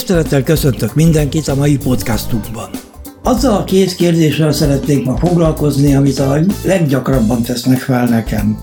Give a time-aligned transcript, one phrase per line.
[0.00, 2.68] Tisztelettel köszöntök mindenkit a mai podcastunkban.
[3.22, 8.58] Azzal a két kérdéssel szeretnék ma foglalkozni, amit a leggyakrabban tesznek fel nekem.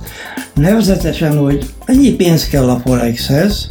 [0.54, 3.68] Nevezetesen, hogy mennyi pénz kell a Forexhez,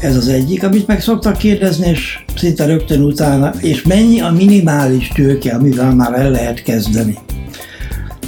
[0.00, 5.08] ez az egyik, amit meg szoktak kérdezni, és szinte rögtön utána, és mennyi a minimális
[5.08, 7.18] tőke, amivel már el lehet kezdeni.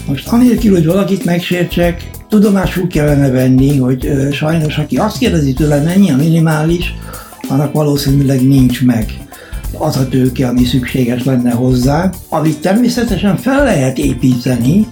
[0.06, 5.82] Most anélkül, hogy valakit megsértsek, tudomásul kellene venni, hogy ö, sajnos, aki azt kérdezi tőle,
[5.82, 6.94] mennyi a minimális,
[7.48, 9.18] annak valószínűleg nincs meg
[9.78, 14.86] az a tőke, ami szükséges lenne hozzá, amit természetesen fel lehet építeni,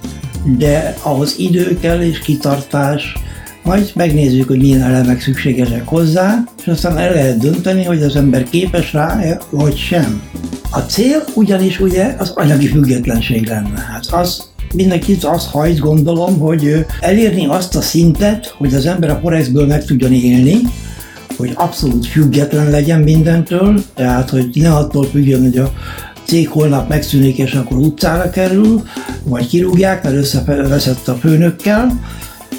[0.45, 3.17] de ahhoz idő kell és kitartás,
[3.63, 8.43] majd megnézzük, hogy milyen elemek szükségesek hozzá, és aztán el lehet dönteni, hogy az ember
[8.43, 10.23] képes rá vagy sem.
[10.71, 13.81] A cél ugyanis ugye az anyagi függetlenség lenne.
[13.93, 19.19] Hát az mindenkit azt hajt, gondolom, hogy elérni azt a szintet, hogy az ember a
[19.23, 20.61] Forexből meg tudjon élni,
[21.37, 25.73] hogy abszolút független legyen mindentől, tehát hogy ne attól függjön, hogy a
[26.25, 28.83] cég holnap megszűnik, és akkor utcára kerül,
[29.25, 32.01] vagy kirúgják, mert összeveszett a főnökkel.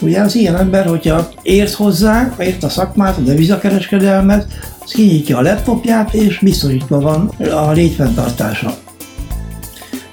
[0.01, 4.47] Ugye az ilyen ember, hogyha ért hozzá, ért a szakmát, a devizakereskedelmet,
[4.83, 8.77] az kinyitja a laptopját, és biztosítva van a létfenntartása.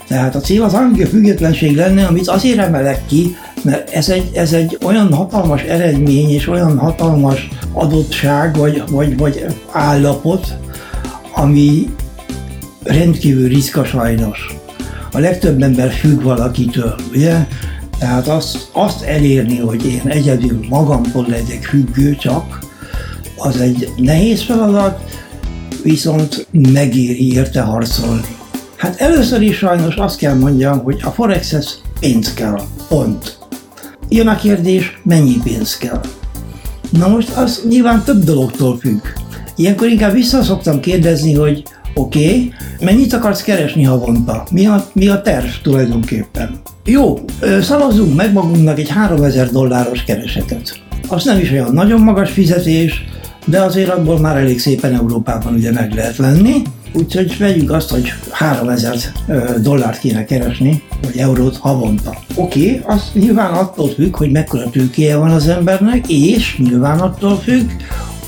[0.09, 4.53] Tehát a cél az anyagi függetlenség lenne, amit azért emelek ki, mert ez egy, ez
[4.53, 10.57] egy olyan hatalmas eredmény és olyan hatalmas adottság vagy, vagy, vagy állapot,
[11.35, 11.95] ami
[12.83, 14.57] rendkívül ritka sajnos.
[15.13, 17.47] A legtöbb ember függ valakitől, ugye?
[17.99, 22.59] Tehát azt, azt elérni, hogy én egyedül magamtól legyek függő csak,
[23.37, 25.01] az egy nehéz feladat,
[25.83, 28.37] viszont megéri érte harcolni.
[28.77, 33.40] Hát először is sajnos azt kell mondjam, hogy a Forexhez pénz kell, pont.
[34.13, 36.01] Jön a kérdés, mennyi pénz kell?
[36.91, 39.01] Na most az nyilván több dologtól függ.
[39.57, 41.63] Ilyenkor inkább vissza szoktam kérdezni, hogy
[41.95, 44.45] oké, okay, mennyit akarsz keresni havonta?
[44.51, 46.61] Mi a, mi a terv tulajdonképpen?
[46.85, 47.19] Jó,
[47.61, 50.81] szavazzunk meg magunknak egy 3000 dolláros keresetet.
[51.09, 53.05] Az nem is olyan nagyon magas fizetés,
[53.47, 56.63] de azért abból már elég szépen Európában ugye meg lehet lenni.
[56.93, 58.97] Úgyhogy vegyük azt, hogy 3000
[59.63, 62.15] dollárt kéne keresni, vagy eurót havonta.
[62.35, 67.37] Oké, okay, az nyilván attól függ, hogy mekkora tőkéje van az embernek, és nyilván attól
[67.37, 67.71] függ,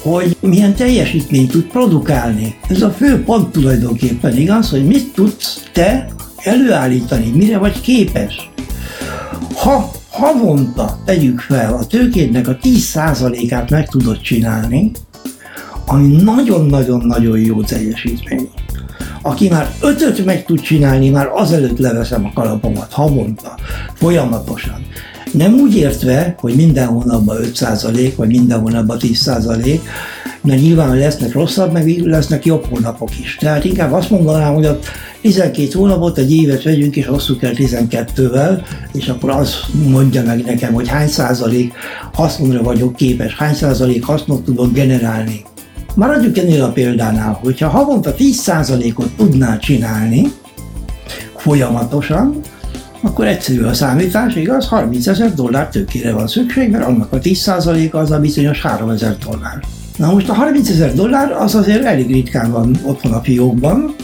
[0.02, 2.54] hogy milyen teljesítményt tud produkálni.
[2.68, 8.50] Ez a fő pont tulajdonképpen igaz, hogy mit tudsz te előállítani, mire vagy képes.
[9.54, 14.90] Ha havonta tegyük fel a tőkédnek a 10%-át meg tudod csinálni,
[15.86, 18.48] ami nagyon-nagyon-nagyon jó teljesítmény.
[19.22, 23.54] Aki már ötöt meg tud csinálni, már azelőtt leveszem a kalapomat havonta,
[23.94, 24.86] folyamatosan.
[25.32, 29.80] Nem úgy értve, hogy minden hónapban 5% vagy minden hónapban 10%,
[30.42, 33.36] mert nyilván lesznek rosszabb, meg lesznek jobb hónapok is.
[33.40, 34.78] Tehát inkább azt mondanám, hogy a
[35.20, 38.62] 12 hónapot, egy évet vegyünk és osszuk el 12-vel,
[38.92, 39.54] és akkor az
[39.88, 41.72] mondja meg nekem, hogy hány százalék
[42.12, 45.44] hasznra vagyok képes, hány százalék hasznot tudok generálni.
[45.94, 50.32] Maradjuk ennél a példánál, hogyha havonta 10%-ot tudnál csinálni
[51.36, 52.40] folyamatosan,
[53.00, 54.68] akkor egyszerű a számítás, igaz?
[54.68, 59.16] 30 ezer dollár tőkére van szükség, mert annak a 10%-a az a bizonyos 3 ezer
[59.18, 59.62] dollár.
[59.96, 63.94] Na most a 30 ezer dollár az azért elég ritkán van otthon a fiókban,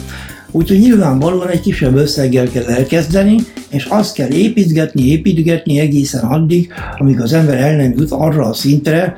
[0.51, 3.35] úgyhogy nyilvánvalóan egy kisebb összeggel kell elkezdeni,
[3.69, 8.53] és azt kell építgetni, építgetni egészen addig, amíg az ember el nem jut arra a
[8.53, 9.15] szintre,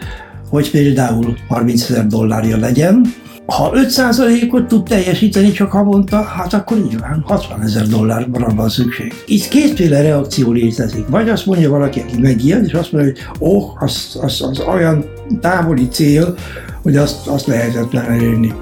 [0.52, 3.14] hogy például 30 ezer dollárja legyen.
[3.46, 9.14] Ha 5%-ot tud teljesíteni csak havonta, hát akkor nyilván 60 ezer dollárra van szükség.
[9.26, 11.08] Itt kétféle reakció létezik.
[11.08, 15.06] Vagy azt mondja valaki, aki megijed, és azt mondja, hogy oh, az, az, az olyan
[15.42, 16.36] távoli cél,
[16.82, 18.54] hogy azt, azt lehetetlen elérni.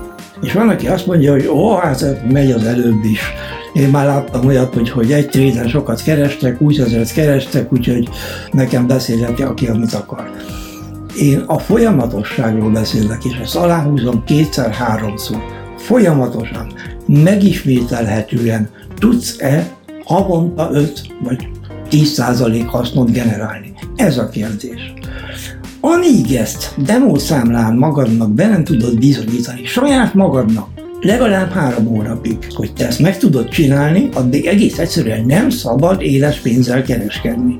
[0.42, 3.22] És van, aki azt mondja, hogy ó, oh, hát megy az előbb is.
[3.74, 8.10] Én már láttam olyat, hogy, hogy egy tréden sokat kerestek, 20 ezeret kerestek, úgyhogy
[8.52, 10.32] nekem beszélheti, aki amit akar.
[11.22, 15.38] Én a folyamatosságról beszélek, és ezt aláhúzom kétszer-háromszor.
[15.78, 16.74] Folyamatosan,
[17.06, 21.48] megismételhetően tudsz-e havonta 5 vagy
[21.92, 23.74] 10% hasznot generálni?
[23.96, 24.94] Ez a kérdés.
[25.80, 30.68] Amíg ezt demószámlán magadnak be nem tudod bizonyítani, saját magadnak,
[31.02, 36.40] legalább három hónapig, hogy te ezt meg tudod csinálni, addig egész egyszerűen nem szabad éles
[36.40, 37.58] pénzzel kereskedni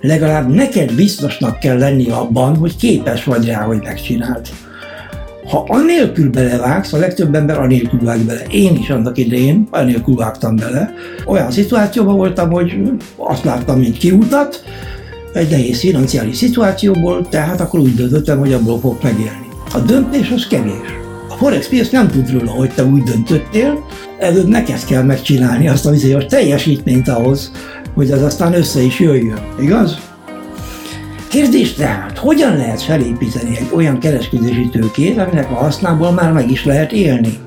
[0.00, 4.48] legalább neked biztosnak kell lenni abban, hogy képes vagy rá, hogy megcsináld.
[5.50, 8.42] Ha anélkül belevágsz, a legtöbb ember anélkül vág bele.
[8.50, 10.94] Én is annak idején anélkül vágtam bele.
[11.26, 12.72] Olyan szituációban voltam, hogy
[13.16, 14.64] azt láttam, mint kiutat,
[15.32, 19.48] egy nehéz financiális szituációból, tehát akkor úgy döntöttem, hogy abból fog megélni.
[19.72, 20.98] A döntés az kevés.
[21.28, 23.84] A Forex piac nem tud róla, hogy te úgy döntöttél,
[24.20, 27.52] előbb neked kell megcsinálni azt a bizonyos teljesítményt ahhoz,
[27.94, 29.98] hogy az aztán össze is jöjjön, igaz?
[31.28, 36.64] Kérdés tehát, hogyan lehet felépíteni egy olyan kereskedési tőkét, aminek a hasznából már meg is
[36.64, 37.38] lehet élni?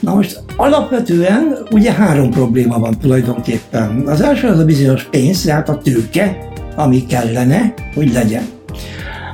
[0.00, 4.02] Na most alapvetően ugye három probléma van tulajdonképpen.
[4.06, 8.44] Az első az a bizonyos pénz, tehát a tőke, ami kellene, hogy legyen.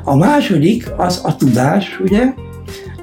[0.04, 2.32] A második az a tudás, ugye,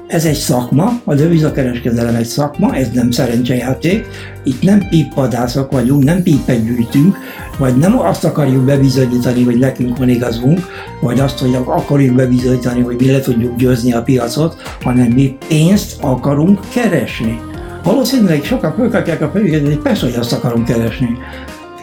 [0.08, 4.06] ez egy szakma, a devizakereskedelem egy szakma, ez nem szerencsejáték.
[4.44, 7.16] Itt nem pippadászok vagyunk, nem pípet gyűjtünk,
[7.58, 10.60] vagy nem azt akarjuk bebizonyítani, hogy nekünk van igazunk,
[11.00, 16.02] vagy azt, hogy akarjuk bebizonyítani, hogy mi le tudjuk győzni a piacot, hanem mi pénzt
[16.02, 17.40] akarunk keresni.
[17.82, 21.08] Valószínűleg sokan fölkapják a fejüket, hogy persze, hogy azt akarom keresni.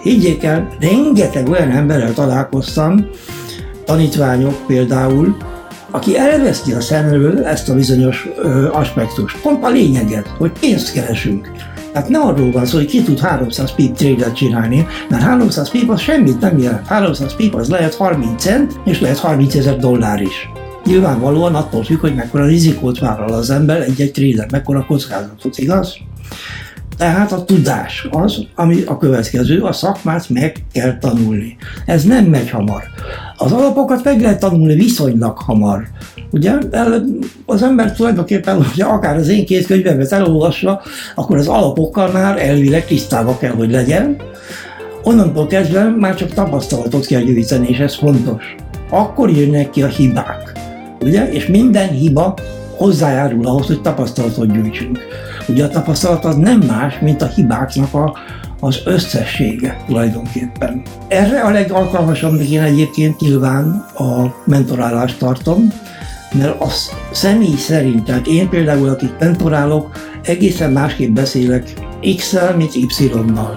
[0.04, 3.06] Higgyék el, rengeteg olyan emberrel találkoztam,
[3.86, 5.38] tanítványok például,
[5.90, 9.42] aki elveszti a szemről ezt a bizonyos ö, aspektust.
[9.42, 11.52] Pont a lényeget, hogy pénzt keresünk.
[11.92, 15.90] Tehát ne arról van szó, hogy ki tud 300 pip trade csinálni, mert 300 pip
[15.90, 16.88] az semmit nem jelent.
[16.88, 20.50] 300 pip az lehet 30 cent, és lehet 30 ezer dollár is.
[20.86, 25.98] Nyilvánvalóan attól függ, hogy mekkora rizikót vállal az ember egy-egy trader, mekkora kockázatot, igaz?
[26.98, 31.56] Tehát a tudás az, ami a következő, a szakmát meg kell tanulni.
[31.86, 32.84] Ez nem megy hamar.
[33.38, 35.88] Az alapokat meg lehet tanulni viszonylag hamar.
[36.32, 36.52] Ugye
[37.46, 40.82] az ember tulajdonképpen, hogy akár az én két könyvemet elolvassa,
[41.16, 44.16] akkor az alapokkal már elvileg tisztába kell, hogy legyen.
[45.04, 48.56] Onnantól kezdve már csak tapasztalatot kell gyűjteni, és ez fontos.
[48.90, 50.52] Akkor jönnek ki a hibák.
[51.02, 51.32] Ugye?
[51.32, 52.34] És minden hiba
[52.78, 55.00] hozzájárul ahhoz, hogy tapasztalatot gyűjtsünk.
[55.48, 58.18] Ugye a tapasztalat az nem más, mint a hibáknak a,
[58.60, 60.82] az összessége tulajdonképpen.
[61.08, 65.74] Erre a legalkalmasabb én egyébként nyilván a mentorálást tartom,
[66.34, 66.68] mert a
[67.12, 69.92] személy szerint, tehát én például, akik mentorálok,
[70.24, 71.74] egészen másképp beszélek
[72.18, 73.56] X-el, mint Y-nal.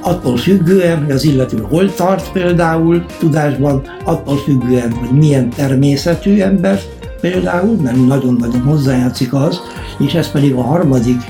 [0.00, 6.80] Attól függően, hogy az illető hol tart például tudásban, attól függően, hogy milyen természetű ember
[7.20, 9.60] például, mert nagyon-nagyon hozzájátszik az,
[10.06, 11.22] és ez pedig a harmadik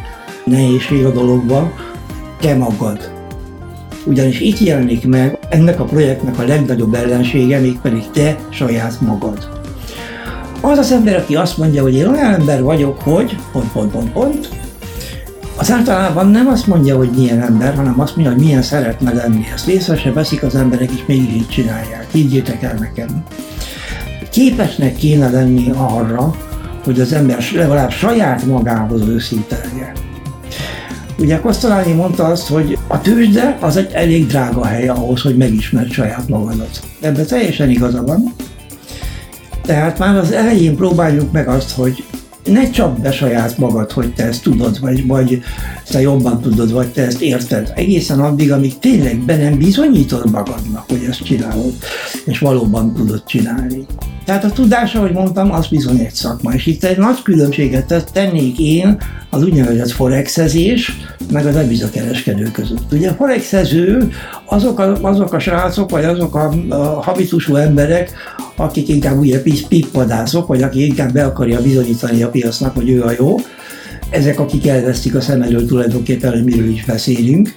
[0.45, 1.73] nehézség a dologban,
[2.41, 3.11] te magad.
[4.05, 9.49] Ugyanis itt jelenik meg ennek a projektnek a legnagyobb ellensége, mégpedig te saját magad.
[10.61, 14.13] Az az ember, aki azt mondja, hogy én olyan ember vagyok, hogy pont, pont, pont,
[14.13, 14.49] pont,
[15.57, 19.45] az általában nem azt mondja, hogy milyen ember, hanem azt mondja, hogy milyen szeretne lenni.
[19.55, 22.07] Ezt észre se veszik az emberek, és mégis így csinálják.
[22.13, 23.25] Higgyétek el nekem
[24.33, 26.35] képesnek kéne lenni arra,
[26.85, 29.93] hogy az ember legalább saját magához őszinte legyen.
[31.19, 35.91] Ugye Kosztoláni mondta azt, hogy a tőzsde az egy elég drága hely ahhoz, hogy megismerd
[35.91, 36.81] saját magadat.
[37.01, 38.35] Ebben teljesen igaza van.
[39.63, 42.05] Tehát már az elején próbáljuk meg azt, hogy
[42.45, 45.43] ne csapd be saját magad, hogy te ezt tudod, vagy, vagy
[45.91, 47.73] te jobban tudod, vagy te ezt érted.
[47.75, 51.75] Egészen addig, amíg tényleg be nem bizonyítod magadnak, hogy ezt csinálod,
[52.25, 53.87] és valóban tudod csinálni.
[54.25, 58.59] Tehát a tudás, ahogy mondtam, az bizony egy szakma, és itt egy nagy különbséget tennék
[58.59, 58.97] én
[59.31, 60.97] az úgynevezett forexezés,
[61.33, 62.93] meg a devizakereskedő között.
[62.93, 64.11] Ugye a forexező
[64.45, 68.13] azok a, azok a srácok, vagy azok a, a habitusú emberek,
[68.57, 73.13] akik inkább ugye pippadászok, vagy akik inkább be akarja bizonyítani a piacnak, hogy ő a
[73.19, 73.37] jó,
[74.11, 77.55] ezek, akik elvesztik a szem elől tulajdonképpen, hogy miről is beszélünk.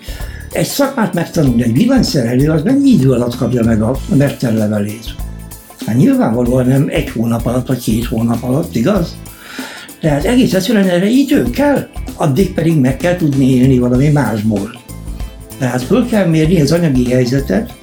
[0.51, 5.24] Egy szakmát megtanulni, egy villanyszerelő, az mennyi idő alatt kapja meg a mesterlevelét?
[5.85, 9.15] Hát nyilvánvalóan nem egy hónap alatt, vagy két hónap alatt, igaz?
[9.99, 14.81] Tehát egész egyszerűen erre idő kell, addig pedig meg kell tudni élni valami másból.
[15.57, 17.73] Tehát föl kell mérni az anyagi helyzetet,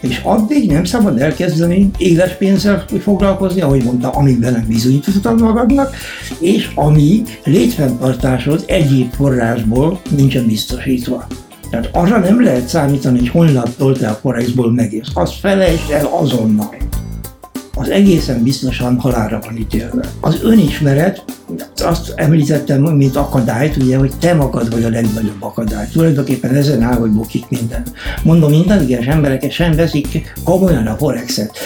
[0.00, 5.94] és addig nem szabad elkezdeni éles pénzzel foglalkozni, ahogy mondta, amíg nem bizonyítottad magadnak,
[6.38, 11.26] és amíg létfenntartásod egyéb forrásból nincsen biztosítva.
[11.70, 15.10] Tehát arra nem lehet számítani, hogy holnaptól te a forexból megérsz.
[15.14, 16.79] Azt felejtsd el azonnal
[17.80, 20.02] az egészen biztosan halálra van ítélve.
[20.20, 21.24] Az önismeret,
[21.76, 25.88] azt említettem, mint akadályt, ugye, hogy te magad vagy a legnagyobb akadály.
[25.92, 27.82] Tulajdonképpen ezen áll, hogy bukik minden.
[28.22, 31.56] Mondom, intelligens embereket sem veszik komolyan a forexet.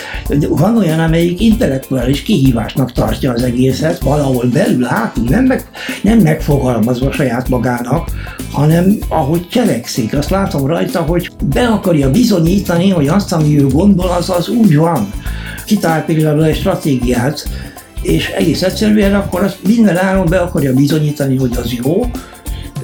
[0.49, 5.71] Van olyan, amelyik intellektuális kihívásnak tartja az egészet, valahol belül, hátul, nem, meg,
[6.03, 8.11] nem megfogalmazva saját magának,
[8.53, 10.17] hanem ahogy cselekszik.
[10.17, 14.77] Azt látom rajta, hogy be akarja bizonyítani, hogy azt, ami ő gondol, az az úgy
[14.77, 15.09] van
[15.65, 17.49] kitalált például egy stratégiát,
[18.03, 22.07] és egész egyszerűen akkor azt minden áron be akarja bizonyítani, hogy az jó,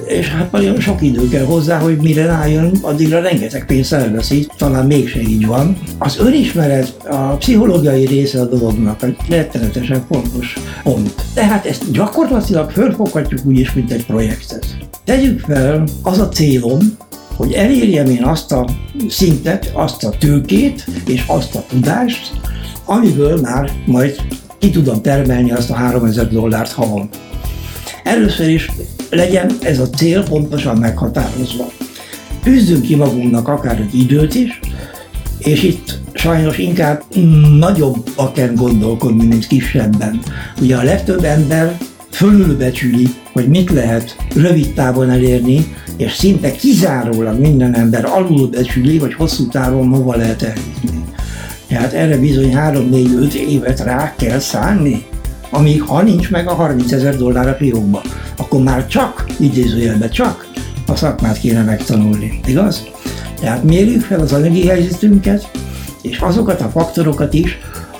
[0.05, 4.85] és hát nagyon sok idő kell hozzá, hogy mire rájön, addigra rengeteg pénzt elveszi, talán
[4.85, 5.77] mégse így van.
[5.97, 11.13] Az önismeret a pszichológiai része a dolognak, egy rettenetesen fontos pont.
[11.33, 14.65] Tehát ezt gyakorlatilag fölfoghatjuk úgy is, mint egy projektet.
[15.05, 16.79] Tegyük fel, az a célom,
[17.35, 18.67] hogy elérjem én azt a
[19.09, 22.31] szintet, azt a tőkét és azt a tudást,
[22.91, 24.15] amiből már majd
[24.57, 27.09] ki tudom termelni azt a 3000 dollárt havon.
[28.03, 28.71] Először is
[29.09, 31.71] legyen ez a cél pontosan meghatározva.
[32.43, 34.59] Tűzzünk ki magunknak akár egy időt is,
[35.37, 37.03] és itt sajnos inkább
[37.57, 40.19] nagyobb kell gondolkodni, mint kisebben.
[40.61, 41.77] Ugye a legtöbb ember
[42.09, 49.47] fölülbecsüli, hogy mit lehet rövid távon elérni, és szinte kizárólag minden ember alulbecsüli, hogy hosszú
[49.47, 51.00] távon hova lehet elérni.
[51.71, 55.05] Tehát erre bizony 3-4-5 évet rá kell szállni,
[55.49, 58.01] amíg ha nincs meg a 30 ezer dollár a fiókba,
[58.37, 60.47] akkor már csak, idézőjelben csak
[60.87, 62.87] a szakmát kéne megtanulni, igaz?
[63.39, 65.51] Tehát mérjük fel az anyagi helyzetünket,
[66.01, 67.57] és azokat a faktorokat is,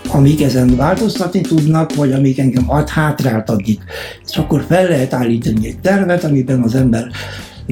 [0.08, 3.80] amik ezen változtatni tudnak, vagy amik engem ad hátrált addig.
[4.30, 7.08] És akkor fel lehet állítani egy tervet, amiben az ember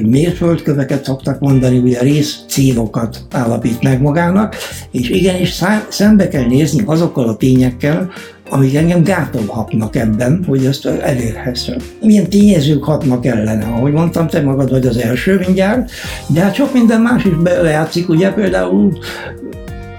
[0.06, 4.56] mérföldköveket szoktak mondani, ugye rész célokat állapít meg magának,
[4.90, 8.10] és igenis szembe kell nézni azokkal a tényekkel,
[8.50, 11.76] amik engem gátolhatnak ebben, hogy ezt elérhessem.
[12.00, 13.64] Milyen tényezők hatnak ellene?
[13.64, 15.90] Ahogy mondtam, te magad vagy az első mindjárt,
[16.26, 18.98] de hát sok minden más is belejátszik, ugye például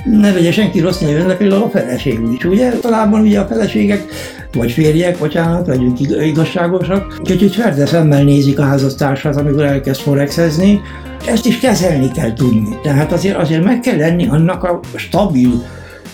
[0.05, 2.69] ne vegye senki rossz néven, de például a feleség is, ugye?
[2.69, 4.05] Talában ugye a feleségek,
[4.53, 10.81] vagy férjek, bocsánat, legyünk igazságosak, kicsit ferde szemmel nézik a házastársat, amikor elkezd forexezni,
[11.25, 12.79] ezt is kezelni kell tudni.
[12.83, 15.63] Tehát azért, azért meg kell lenni annak a stabil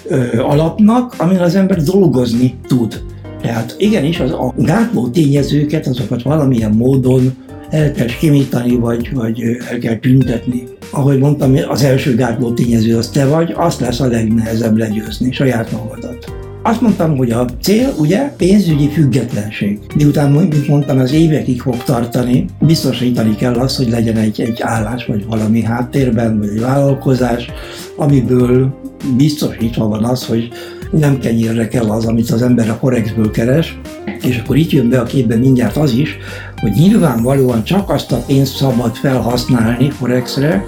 [0.07, 3.01] ö, alapnak, amin az ember dolgozni tud.
[3.41, 7.33] Tehát igenis az a gátló tényezőket, azokat valamilyen módon
[7.69, 10.63] el kell skimítani, vagy, vagy el kell tüntetni.
[10.91, 15.71] Ahogy mondtam, az első gátló tényező az te vagy, azt lesz a legnehezebb legyőzni, saját
[15.71, 16.31] magadat.
[16.63, 19.79] Azt mondtam, hogy a cél ugye pénzügyi függetlenség.
[19.95, 25.05] Miután, mint mondtam, az évekig fog tartani, biztosítani kell azt, hogy legyen egy, egy állás,
[25.05, 27.49] vagy valami háttérben, vagy egy vállalkozás,
[27.97, 28.75] amiből
[29.17, 30.47] biztosítva van az, hogy
[30.91, 33.79] nem kenyérre kell az, amit az ember a Forexből keres,
[34.21, 36.17] és akkor itt jön be a képbe mindjárt az is,
[36.61, 40.63] hogy nyilvánvalóan csak azt a pénzt szabad felhasználni Forexre,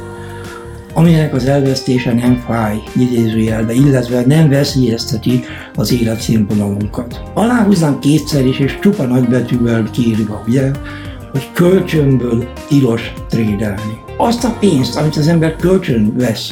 [0.93, 5.43] aminek az elvesztése nem fáj, idézőjelbe, illetve nem veszélyezteti
[5.75, 7.22] az életszínvonalunkat.
[7.34, 10.72] Aláhúznám kétszer is, és csupa nagybetűvel kiírva, ugye,
[11.31, 13.98] hogy kölcsönből tilos trédelni.
[14.17, 16.51] Azt a pénzt, amit az ember kölcsön vesz,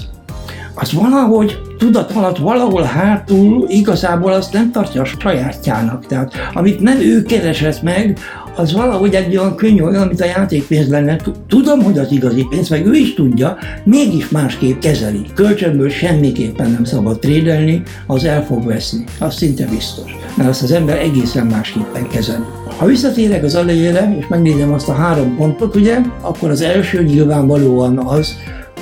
[0.73, 6.05] az valahogy tudat alatt valahol hátul igazából azt nem tartja a sajátjának.
[6.05, 8.19] Tehát amit nem ő keresett meg,
[8.57, 11.19] az valahogy egy olyan könnyű, olyan, mint a játékpénz lenne.
[11.47, 15.21] Tudom, hogy az igazi pénz, meg ő is tudja, mégis másképp kezeli.
[15.33, 19.03] Kölcsönből semmiképpen nem szabad trédelni, az el fog veszni.
[19.19, 20.15] Az szinte biztos.
[20.35, 22.43] Mert azt az ember egészen másképpen kezeli.
[22.77, 27.97] Ha visszatérek az elejére, és megnézem azt a három pontot, ugye, akkor az első nyilvánvalóan
[27.97, 28.35] az,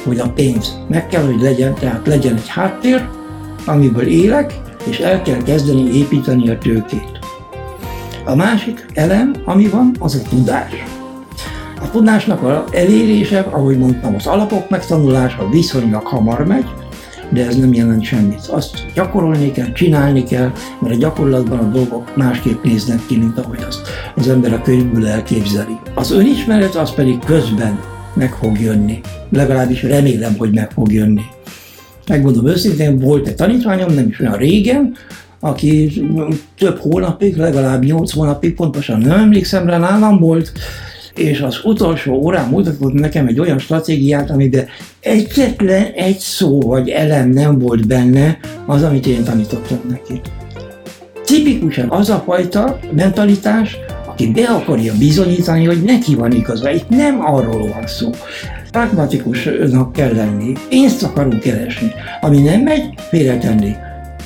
[0.05, 3.07] hogy a pénz meg kell, hogy legyen, tehát legyen egy háttér,
[3.65, 4.59] amiből élek,
[4.89, 7.19] és el kell kezdeni építeni a tőkét.
[8.25, 10.83] A másik elem, ami van, az a tudás.
[11.81, 16.65] A tudásnak a elérése, ahogy mondtam, az alapok megtanulása viszonylag hamar megy,
[17.29, 18.47] de ez nem jelent semmit.
[18.47, 23.59] Azt gyakorolni kell, csinálni kell, mert a gyakorlatban a dolgok másképp néznek ki, mint ahogy
[23.67, 23.81] azt
[24.15, 25.77] az ember a könyvből elképzeli.
[25.93, 27.79] Az önismeret az pedig közben
[28.15, 29.01] meg fog jönni.
[29.29, 31.21] Legalábbis remélem, hogy meg fog jönni.
[32.07, 34.93] Megmondom őszintén, volt egy tanítványom, nem is olyan régen,
[35.39, 36.01] aki
[36.57, 40.51] több hónapig, legalább nyolc hónapig, pontosan nem emlékszem rá, nálam volt,
[41.15, 44.65] és az utolsó órán mutatott nekem egy olyan stratégiát, amiben
[44.99, 50.21] egyetlen egy szó vagy elem nem volt benne, az, amit én tanítottam neki.
[51.25, 53.77] Tipikusan az a fajta mentalitás,
[54.15, 56.71] aki be akarja bizonyítani, hogy neki van igaza.
[56.71, 58.09] Itt nem arról van szó.
[58.71, 61.91] Pragmatikusnak kell lenni, pénzt akarunk keresni.
[62.21, 63.75] Ami nem megy, félretenni.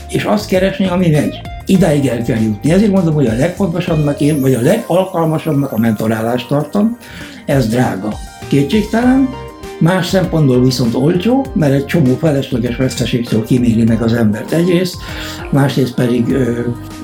[0.09, 1.41] És azt keresni, ami megy.
[1.65, 2.71] Idáig el kell jutni.
[2.71, 6.97] Ezért mondom, hogy a legfontosabbnak én, vagy a legalkalmasabbnak a mentorálást tartom.
[7.45, 8.13] Ez drága.
[8.47, 9.29] Kétségtelen,
[9.79, 14.97] Más szempontból viszont olcsó, mert egy csomó felesleges veszteségtől kiméri meg az embert egyrészt,
[15.51, 16.59] másrészt pedig ö,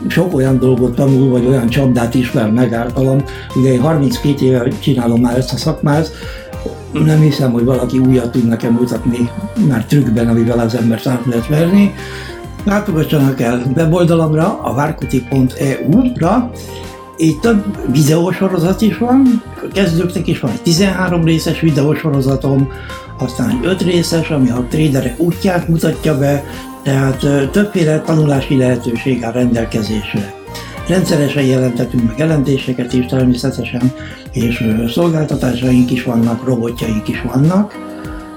[0.07, 3.23] sok olyan dolgot tanul, vagy olyan csapdát ismer meg általam.
[3.55, 6.11] Ugye én 32 éve csinálom már ezt a szakmát,
[7.03, 9.29] nem hiszem, hogy valaki újat tud nekem mutatni
[9.67, 11.93] már trükkben, amivel az embert át lehet verni.
[12.63, 16.51] Látogassanak el weboldalamra, a várkuti.eu-ra,
[17.17, 19.43] Itt több videósorozat is van,
[19.73, 22.71] kezdőknek is van egy 13 részes videósorozatom,
[23.19, 26.43] aztán egy 5 részes, ami a traderek útját mutatja be,
[26.83, 30.33] tehát többféle tanulási lehetőség áll rendelkezésre.
[30.87, 33.91] Rendszeresen jelentetünk meg jelentéseket is természetesen,
[34.31, 37.73] és szolgáltatásaink is vannak, robotjaink is vannak,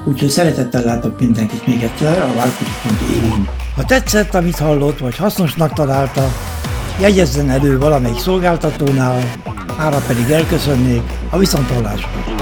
[0.05, 3.49] úgyhogy szeretettel látok mindenkit még egyszer a várkusi.eu-n.
[3.77, 6.29] Ha tetszett, amit hallott, vagy hasznosnak találta,
[7.01, 9.33] jegyezzen elő valamelyik szolgáltatónál,
[9.77, 12.38] ára pedig elköszönnék a viszontlátásra.